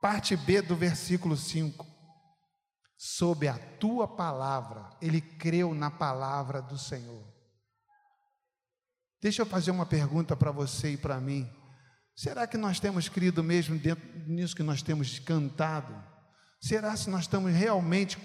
parte 0.00 0.36
B 0.36 0.62
do 0.62 0.76
versículo 0.76 1.36
5. 1.36 1.84
Sob 2.96 3.48
a 3.48 3.58
tua 3.58 4.06
palavra, 4.06 4.88
ele 5.02 5.20
creu 5.20 5.74
na 5.74 5.90
palavra 5.90 6.62
do 6.62 6.78
Senhor. 6.78 7.26
Deixa 9.20 9.42
eu 9.42 9.46
fazer 9.46 9.72
uma 9.72 9.84
pergunta 9.84 10.36
para 10.36 10.52
você 10.52 10.92
e 10.92 10.96
para 10.96 11.20
mim. 11.20 11.50
Será 12.16 12.46
que 12.46 12.56
nós 12.56 12.80
temos 12.80 13.10
crido 13.10 13.44
mesmo 13.44 13.78
dentro 13.78 14.02
nisso 14.26 14.56
que 14.56 14.62
nós 14.62 14.80
temos 14.80 15.18
cantado? 15.18 15.94
Será 16.58 16.96
se 16.96 17.10
nós 17.10 17.22
estamos 17.22 17.52
realmente 17.52 18.16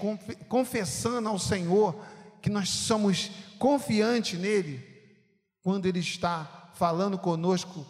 confessando 0.48 1.28
ao 1.28 1.38
Senhor 1.38 2.02
que 2.42 2.50
nós 2.50 2.70
somos 2.70 3.30
confiantes 3.60 4.40
nele 4.40 4.82
quando 5.62 5.86
ele 5.88 6.00
está 6.00 6.72
falando 6.74 7.20
conosco 7.20 7.86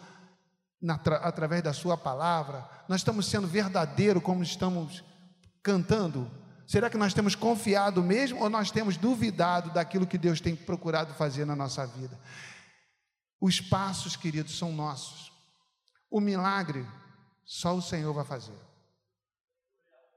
na, 0.82 0.96
através 0.96 1.62
da 1.62 1.72
sua 1.72 1.96
palavra? 1.96 2.68
Nós 2.90 3.02
estamos 3.02 3.28
sendo 3.28 3.48
verdadeiro 3.48 4.20
como 4.20 4.42
estamos 4.42 5.04
cantando? 5.62 6.30
Será 6.66 6.90
que 6.90 6.98
nós 6.98 7.14
temos 7.14 7.36
confiado 7.36 8.02
mesmo 8.02 8.42
ou 8.42 8.50
nós 8.50 8.72
temos 8.72 8.98
duvidado 8.98 9.70
daquilo 9.70 10.08
que 10.08 10.18
Deus 10.18 10.42
tem 10.42 10.56
procurado 10.56 11.14
fazer 11.14 11.46
na 11.46 11.56
nossa 11.56 11.86
vida? 11.86 12.20
Os 13.40 13.62
passos, 13.62 14.16
queridos, 14.16 14.58
são 14.58 14.72
nossos. 14.72 15.31
O 16.12 16.20
milagre 16.20 16.86
só 17.46 17.74
o 17.74 17.82
Senhor 17.82 18.14
vai 18.14 18.26
fazer. 18.26 18.60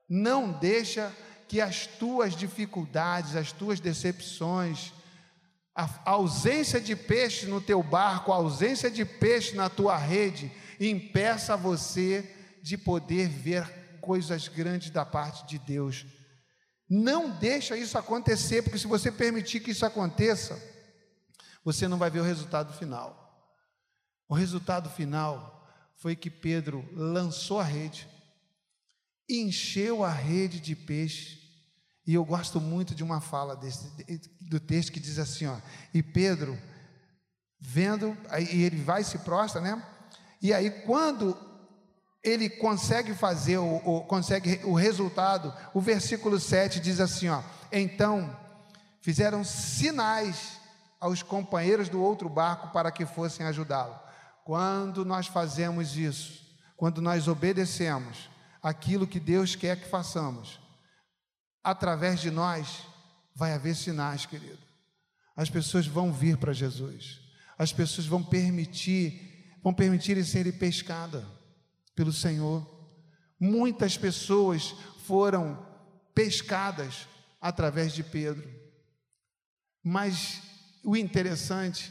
Não 0.08 0.52
deixa 0.52 1.14
que 1.48 1.60
as 1.60 1.86
tuas 1.86 2.34
dificuldades, 2.34 3.36
as 3.36 3.52
tuas 3.52 3.78
decepções, 3.78 4.92
a 5.74 6.10
ausência 6.10 6.80
de 6.80 6.94
peixe 6.96 7.46
no 7.46 7.60
teu 7.60 7.82
barco, 7.82 8.32
a 8.32 8.36
ausência 8.36 8.90
de 8.90 9.04
peixe 9.04 9.54
na 9.54 9.70
tua 9.70 9.96
rede, 9.96 10.50
impeça 10.80 11.56
você 11.56 12.28
de 12.62 12.76
poder 12.76 13.28
ver 13.28 13.98
coisas 14.00 14.48
grandes 14.48 14.90
da 14.90 15.04
parte 15.04 15.46
de 15.46 15.58
Deus. 15.58 16.04
Não 16.88 17.30
deixa 17.30 17.76
isso 17.76 17.96
acontecer, 17.96 18.62
porque 18.62 18.78
se 18.78 18.86
você 18.86 19.10
permitir 19.10 19.60
que 19.60 19.70
isso 19.70 19.86
aconteça, 19.86 20.60
você 21.64 21.88
não 21.88 21.98
vai 21.98 22.10
ver 22.10 22.20
o 22.20 22.24
resultado 22.24 22.72
final. 22.72 23.22
O 24.28 24.34
resultado 24.34 24.90
final 24.90 25.53
foi 25.96 26.14
que 26.14 26.30
Pedro 26.30 26.88
lançou 26.92 27.60
a 27.60 27.64
rede, 27.64 28.08
encheu 29.28 30.04
a 30.04 30.10
rede 30.10 30.60
de 30.60 30.74
peixe, 30.76 31.42
e 32.06 32.14
eu 32.14 32.24
gosto 32.24 32.60
muito 32.60 32.94
de 32.94 33.02
uma 33.02 33.20
fala 33.20 33.56
desse, 33.56 33.90
do 34.40 34.60
texto 34.60 34.92
que 34.92 35.00
diz 35.00 35.18
assim: 35.18 35.46
ó, 35.46 35.56
e 35.92 36.02
Pedro, 36.02 36.58
vendo, 37.58 38.16
aí 38.28 38.62
ele 38.62 38.82
vai 38.82 39.00
e 39.00 39.04
se 39.04 39.18
prostra, 39.18 39.60
né? 39.60 39.82
E 40.42 40.52
aí, 40.52 40.70
quando 40.70 41.34
ele 42.22 42.50
consegue 42.50 43.14
fazer 43.14 43.58
o, 43.58 43.76
o, 43.76 44.02
consegue 44.02 44.60
o 44.64 44.74
resultado, 44.74 45.54
o 45.72 45.80
versículo 45.80 46.38
7 46.38 46.80
diz 46.80 47.00
assim: 47.00 47.28
ó, 47.28 47.42
então 47.72 48.38
fizeram 49.00 49.42
sinais 49.42 50.60
aos 51.00 51.22
companheiros 51.22 51.88
do 51.88 52.02
outro 52.02 52.28
barco 52.28 52.68
para 52.68 52.90
que 52.90 53.06
fossem 53.06 53.46
ajudá-lo. 53.46 53.98
Quando 54.44 55.06
nós 55.06 55.26
fazemos 55.26 55.96
isso, 55.96 56.44
quando 56.76 57.00
nós 57.00 57.26
obedecemos 57.28 58.28
aquilo 58.62 59.06
que 59.06 59.18
Deus 59.18 59.56
quer 59.56 59.80
que 59.80 59.88
façamos, 59.88 60.60
através 61.62 62.20
de 62.20 62.30
nós 62.30 62.82
vai 63.34 63.54
haver 63.54 63.74
sinais, 63.74 64.26
querido. 64.26 64.58
As 65.34 65.48
pessoas 65.48 65.86
vão 65.86 66.12
vir 66.12 66.36
para 66.36 66.52
Jesus. 66.52 67.20
As 67.56 67.72
pessoas 67.72 68.06
vão 68.06 68.22
permitir, 68.22 69.56
vão 69.62 69.72
permitir 69.72 70.22
serem 70.26 70.52
pescadas 70.52 71.24
pelo 71.94 72.12
Senhor. 72.12 72.70
Muitas 73.40 73.96
pessoas 73.96 74.74
foram 75.06 75.66
pescadas 76.14 77.08
através 77.40 77.94
de 77.94 78.02
Pedro. 78.02 78.48
Mas 79.82 80.42
o 80.84 80.94
interessante 80.94 81.90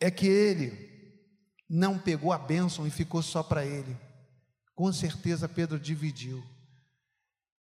é 0.00 0.10
que 0.10 0.26
ele 0.26 0.89
não 1.70 1.96
pegou 1.96 2.32
a 2.32 2.38
bênção 2.38 2.84
e 2.84 2.90
ficou 2.90 3.22
só 3.22 3.44
para 3.44 3.64
ele. 3.64 3.96
Com 4.74 4.92
certeza 4.92 5.48
Pedro 5.48 5.78
dividiu. 5.78 6.44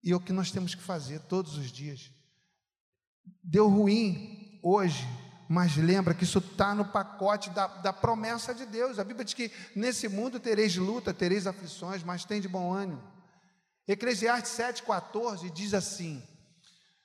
E 0.03 0.13
é 0.13 0.17
o 0.17 0.21
que 0.21 0.33
nós 0.33 0.51
temos 0.51 0.75
que 0.75 0.83
fazer 0.83 1.21
todos 1.21 1.57
os 1.57 1.73
dias. 1.73 2.11
Deu 3.43 3.67
ruim 3.67 4.61
hoje, 4.63 5.09
mas 5.49 5.77
lembra 5.77 6.13
que 6.13 6.25
isso 6.25 6.39
está 6.39 6.75
no 6.75 6.85
pacote 6.85 7.49
da, 7.49 7.67
da 7.67 7.95
promessa 7.95 8.55
de 8.55 8.67
Deus. 8.67 8.99
A 8.99 9.05
Bíblia 9.05 9.25
diz 9.25 9.33
que 9.33 9.51
nesse 9.75 10.07
mundo 10.07 10.39
tereis 10.39 10.77
luta, 10.77 11.15
tereis 11.15 11.47
aflições, 11.47 12.03
mas 12.03 12.27
tem 12.27 12.43
de 12.43 12.49
bom 12.49 12.71
ânimo. 12.75 13.03
Eclesiastes 13.89 14.53
7,14 14.53 15.51
diz 15.51 15.73
assim: 15.73 16.23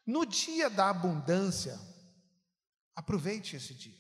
No 0.05 0.25
dia 0.25 0.69
da 0.69 0.89
abundância, 0.89 1.79
aproveite 2.93 3.55
esse 3.55 3.73
dia. 3.73 3.98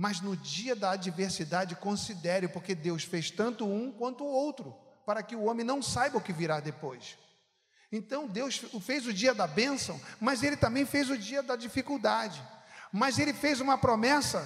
Mas 0.00 0.22
no 0.22 0.34
dia 0.34 0.74
da 0.74 0.92
adversidade, 0.92 1.76
considere, 1.76 2.48
porque 2.48 2.74
Deus 2.74 3.04
fez 3.04 3.30
tanto 3.30 3.66
um 3.66 3.92
quanto 3.92 4.24
o 4.24 4.32
outro, 4.32 4.74
para 5.04 5.22
que 5.22 5.36
o 5.36 5.44
homem 5.44 5.62
não 5.62 5.82
saiba 5.82 6.16
o 6.16 6.22
que 6.22 6.32
virá 6.32 6.58
depois. 6.58 7.18
Então 7.92 8.26
Deus 8.26 8.64
fez 8.80 9.06
o 9.06 9.12
dia 9.12 9.34
da 9.34 9.46
bênção, 9.46 10.00
mas 10.18 10.42
Ele 10.42 10.56
também 10.56 10.86
fez 10.86 11.10
o 11.10 11.18
dia 11.18 11.42
da 11.42 11.54
dificuldade. 11.54 12.42
Mas 12.90 13.18
Ele 13.18 13.34
fez 13.34 13.60
uma 13.60 13.76
promessa 13.76 14.42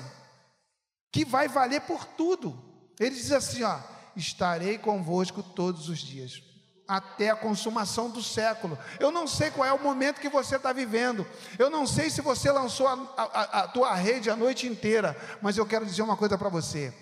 que 1.12 1.24
vai 1.24 1.46
valer 1.46 1.82
por 1.82 2.04
tudo. 2.04 2.90
Ele 2.98 3.14
diz 3.14 3.30
assim: 3.30 3.62
ó, 3.62 3.78
estarei 4.16 4.76
convosco 4.76 5.40
todos 5.40 5.88
os 5.88 6.00
dias, 6.00 6.42
até 6.86 7.30
a 7.30 7.36
consumação 7.36 8.10
do 8.10 8.22
século. 8.22 8.78
Eu 9.00 9.10
não 9.10 9.26
sei 9.26 9.50
qual 9.50 9.66
é 9.66 9.72
o 9.72 9.82
momento 9.82 10.20
que 10.20 10.28
você 10.28 10.56
está 10.56 10.72
vivendo. 10.72 11.26
Eu 11.58 11.70
não 11.70 11.86
sei 11.86 12.10
se 12.10 12.20
você 12.20 12.50
lançou 12.50 12.86
a, 12.86 12.94
a, 13.16 13.60
a 13.60 13.68
tua 13.68 13.94
rede 13.94 14.30
a 14.30 14.36
noite 14.36 14.66
inteira, 14.66 15.16
mas 15.40 15.56
eu 15.56 15.66
quero 15.66 15.86
dizer 15.86 16.02
uma 16.02 16.16
coisa 16.16 16.36
para 16.36 16.48
você: 16.48 16.92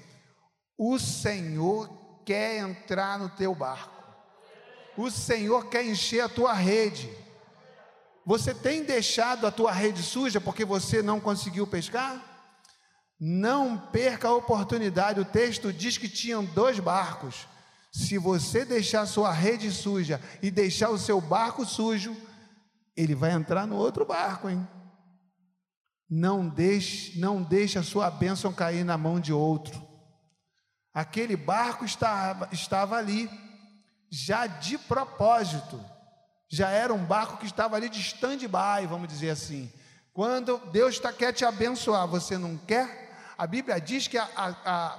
o 0.79 0.99
Senhor 0.99 1.89
quer 2.25 2.59
entrar 2.59 3.19
no 3.19 3.29
teu 3.29 3.55
barco. 3.55 4.03
O 4.97 5.11
Senhor 5.11 5.69
quer 5.69 5.85
encher 5.85 6.21
a 6.21 6.29
tua 6.29 6.53
rede. 6.53 7.11
Você 8.25 8.55
tem 8.55 8.85
deixado 8.85 9.47
a 9.47 9.51
tua 9.51 9.73
rede 9.73 10.03
suja 10.03 10.41
porque 10.41 10.65
você 10.65 11.03
não 11.03 11.19
conseguiu 11.19 11.67
pescar? 11.67 12.23
Não 13.19 13.77
perca 13.77 14.29
a 14.29 14.35
oportunidade. 14.35 15.21
O 15.21 15.25
texto 15.25 15.73
diz 15.73 15.97
que 15.99 16.09
tinham 16.09 16.45
dois 16.45 16.79
barcos. 16.79 17.49
Se 17.93 18.17
você 18.17 18.65
deixar 18.65 19.03
a 19.03 19.07
sua 19.07 19.31
rede 19.31 19.71
suja 19.71 20.19
e 20.41 20.51
deixar 20.51 20.89
o 20.89 20.99
seu 20.99 21.21
barco 21.21 21.67
sujo, 21.67 22.17
ele 22.97 23.15
vai 23.15 23.33
entrar 23.33 23.67
no 23.67 23.77
outro 23.77 24.07
barco, 24.07 24.49
hein? 24.49 24.67
Não 26.09 26.49
deixe, 26.49 27.19
não 27.19 27.43
deixe 27.43 27.79
a 27.79 27.83
sua 27.83 28.11
bênção 28.11 28.51
cair 28.51 28.83
na 28.83 28.97
mão 28.97 29.21
de 29.21 29.31
outro. 29.31 29.87
Aquele 30.95 31.37
barco 31.37 31.85
estava, 31.85 32.49
estava 32.51 32.97
ali 32.97 33.31
já 34.11 34.47
de 34.47 34.79
propósito. 34.79 35.79
Já 36.49 36.71
era 36.71 36.95
um 36.95 37.05
barco 37.05 37.39
que 37.39 37.47
estava 37.47 37.77
ali 37.77 37.91
de 37.91 38.01
stand-by, 38.01 38.87
vamos 38.89 39.09
dizer 39.09 39.31
assim. 39.31 39.71
Quando 40.15 40.59
Deus 40.71 40.95
está, 40.95 41.13
quer 41.13 41.33
te 41.33 41.45
abençoar, 41.45 42.07
você 42.07 42.39
não 42.39 42.57
quer? 42.57 43.35
A 43.37 43.47
Bíblia 43.47 43.79
diz 43.81 44.07
que 44.09 44.19
a, 44.19 44.29
a, 44.37 44.99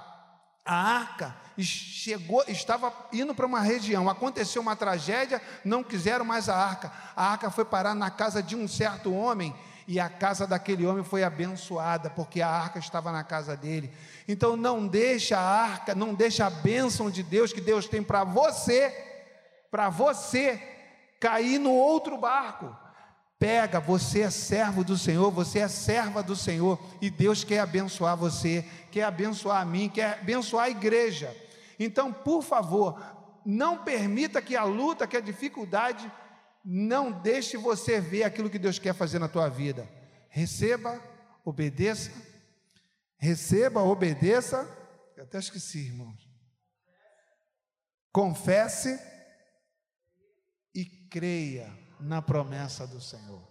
a 0.64 0.74
arca 0.74 1.43
chegou, 1.62 2.42
estava 2.48 2.92
indo 3.12 3.34
para 3.34 3.46
uma 3.46 3.60
região, 3.60 4.08
aconteceu 4.08 4.60
uma 4.60 4.74
tragédia, 4.74 5.40
não 5.64 5.84
quiseram 5.84 6.24
mais 6.24 6.48
a 6.48 6.56
arca. 6.56 6.92
A 7.14 7.30
arca 7.32 7.50
foi 7.50 7.64
parar 7.64 7.94
na 7.94 8.10
casa 8.10 8.42
de 8.42 8.56
um 8.56 8.66
certo 8.66 9.14
homem 9.14 9.54
e 9.86 10.00
a 10.00 10.08
casa 10.08 10.46
daquele 10.46 10.86
homem 10.86 11.04
foi 11.04 11.22
abençoada, 11.22 12.10
porque 12.10 12.40
a 12.40 12.48
arca 12.48 12.78
estava 12.78 13.12
na 13.12 13.22
casa 13.22 13.56
dele. 13.56 13.92
Então 14.26 14.56
não 14.56 14.86
deixa 14.86 15.38
a 15.38 15.42
arca, 15.42 15.94
não 15.94 16.14
deixa 16.14 16.46
a 16.46 16.50
bênção 16.50 17.10
de 17.10 17.22
Deus 17.22 17.52
que 17.52 17.60
Deus 17.60 17.86
tem 17.86 18.02
para 18.02 18.24
você, 18.24 18.90
para 19.70 19.90
você 19.90 20.60
cair 21.20 21.58
no 21.58 21.72
outro 21.72 22.16
barco. 22.16 22.74
Pega, 23.38 23.78
você 23.78 24.22
é 24.22 24.30
servo 24.30 24.82
do 24.82 24.96
Senhor, 24.96 25.30
você 25.30 25.58
é 25.58 25.68
serva 25.68 26.22
do 26.22 26.34
Senhor, 26.34 26.80
e 27.00 27.10
Deus 27.10 27.44
quer 27.44 27.60
abençoar 27.60 28.16
você, 28.16 28.64
quer 28.90 29.02
abençoar 29.02 29.60
a 29.60 29.64
mim, 29.64 29.90
quer 29.92 30.18
abençoar 30.20 30.66
a 30.66 30.70
igreja. 30.70 31.43
Então, 31.78 32.12
por 32.12 32.42
favor, 32.42 33.00
não 33.44 33.84
permita 33.84 34.40
que 34.40 34.56
a 34.56 34.64
luta, 34.64 35.06
que 35.06 35.16
a 35.16 35.20
dificuldade 35.20 36.10
não 36.64 37.12
deixe 37.12 37.56
você 37.56 38.00
ver 38.00 38.24
aquilo 38.24 38.48
que 38.48 38.58
Deus 38.58 38.78
quer 38.78 38.94
fazer 38.94 39.18
na 39.18 39.28
tua 39.28 39.48
vida. 39.48 39.88
Receba, 40.30 41.00
obedeça. 41.44 42.10
Receba, 43.18 43.82
obedeça. 43.82 44.68
Eu 45.16 45.24
até 45.24 45.38
esqueci, 45.38 45.86
irmãos. 45.86 46.28
Confesse 48.10 48.98
e 50.74 50.84
creia 50.84 51.70
na 52.00 52.22
promessa 52.22 52.86
do 52.86 53.00
Senhor. 53.00 53.46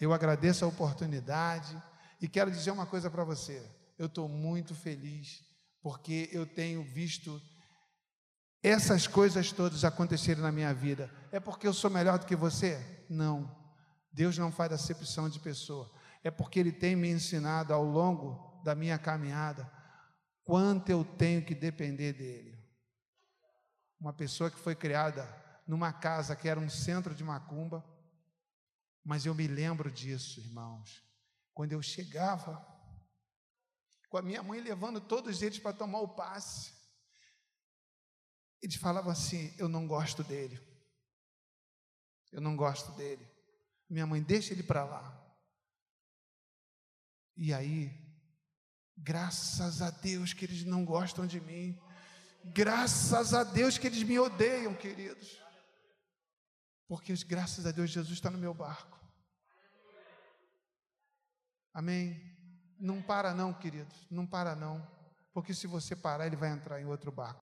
Eu 0.00 0.12
agradeço 0.12 0.64
a 0.64 0.68
oportunidade 0.68 1.80
e 2.20 2.28
quero 2.28 2.50
dizer 2.50 2.70
uma 2.70 2.86
coisa 2.86 3.10
para 3.10 3.24
você. 3.24 3.62
Eu 3.98 4.06
estou 4.06 4.28
muito 4.28 4.74
feliz 4.74 5.42
porque 5.82 6.28
eu 6.32 6.46
tenho 6.46 6.82
visto 6.82 7.40
essas 8.62 9.06
coisas 9.06 9.52
todas 9.52 9.84
acontecerem 9.84 10.42
na 10.42 10.52
minha 10.52 10.74
vida, 10.74 11.10
é 11.32 11.40
porque 11.40 11.66
eu 11.66 11.72
sou 11.72 11.90
melhor 11.90 12.18
do 12.18 12.26
que 12.26 12.36
você? 12.36 13.04
Não. 13.08 13.56
Deus 14.12 14.36
não 14.36 14.52
faz 14.52 14.72
acepção 14.72 15.28
de 15.28 15.38
pessoa. 15.38 15.90
É 16.22 16.30
porque 16.30 16.60
Ele 16.60 16.72
tem 16.72 16.94
me 16.94 17.08
ensinado 17.08 17.72
ao 17.72 17.84
longo 17.84 18.60
da 18.62 18.74
minha 18.74 18.98
caminhada 18.98 19.70
quanto 20.44 20.90
eu 20.90 21.04
tenho 21.04 21.44
que 21.44 21.54
depender 21.54 22.12
dEle. 22.12 22.58
Uma 23.98 24.12
pessoa 24.12 24.50
que 24.50 24.58
foi 24.58 24.74
criada 24.74 25.26
numa 25.66 25.92
casa 25.92 26.34
que 26.34 26.48
era 26.48 26.58
um 26.58 26.68
centro 26.68 27.14
de 27.14 27.22
macumba, 27.22 27.84
mas 29.04 29.24
eu 29.24 29.34
me 29.34 29.46
lembro 29.46 29.90
disso, 29.90 30.40
irmãos, 30.40 31.02
quando 31.54 31.72
eu 31.72 31.80
chegava 31.80 32.66
com 34.08 34.18
a 34.18 34.22
minha 34.22 34.42
mãe 34.42 34.60
levando 34.60 35.00
todos 35.00 35.40
eles 35.40 35.58
para 35.58 35.72
tomar 35.72 36.00
o 36.00 36.08
passe. 36.08 36.72
Eles 38.62 38.76
falavam 38.76 39.10
assim: 39.10 39.54
Eu 39.58 39.68
não 39.68 39.86
gosto 39.86 40.22
dele. 40.22 40.60
Eu 42.32 42.40
não 42.40 42.56
gosto 42.56 42.92
dele. 42.92 43.26
Minha 43.88 44.06
mãe, 44.06 44.22
deixa 44.22 44.52
ele 44.52 44.62
para 44.62 44.84
lá. 44.84 45.16
E 47.36 47.52
aí, 47.52 47.90
graças 48.96 49.82
a 49.82 49.90
Deus 49.90 50.32
que 50.32 50.44
eles 50.44 50.64
não 50.64 50.84
gostam 50.84 51.26
de 51.26 51.40
mim. 51.40 51.80
Graças 52.44 53.34
a 53.34 53.44
Deus 53.44 53.76
que 53.76 53.86
eles 53.86 54.02
me 54.02 54.18
odeiam, 54.18 54.74
queridos. 54.74 55.40
Porque 56.86 57.14
graças 57.24 57.66
a 57.66 57.70
Deus 57.70 57.90
Jesus 57.90 58.14
está 58.14 58.30
no 58.30 58.38
meu 58.38 58.54
barco. 58.54 58.98
Amém. 61.72 62.20
Não 62.78 63.00
para 63.00 63.32
não, 63.32 63.52
queridos. 63.52 64.06
Não 64.10 64.26
para 64.26 64.56
não. 64.56 64.84
Porque 65.32 65.54
se 65.54 65.66
você 65.66 65.94
parar, 65.94 66.26
ele 66.26 66.36
vai 66.36 66.50
entrar 66.50 66.80
em 66.80 66.86
outro 66.86 67.12
barco. 67.12 67.38